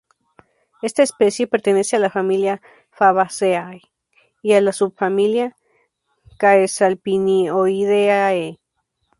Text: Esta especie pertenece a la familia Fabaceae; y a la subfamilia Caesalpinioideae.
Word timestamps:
Esta 0.81 1.03
especie 1.03 1.45
pertenece 1.45 1.95
a 1.95 1.99
la 1.99 2.09
familia 2.09 2.59
Fabaceae; 2.89 3.83
y 4.41 4.53
a 4.53 4.61
la 4.61 4.73
subfamilia 4.73 5.55
Caesalpinioideae. 6.39 8.57